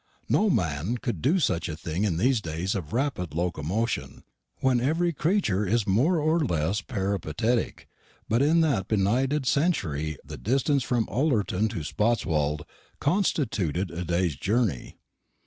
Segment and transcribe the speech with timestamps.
[0.27, 4.23] No man could do such a thing in these days of rapid locomotion,
[4.57, 7.87] when every creature is more or less peripatetic;
[8.27, 12.63] but in that benighted century the distance from Ullerton to Spotswold
[12.99, 14.97] constituted a day's journey.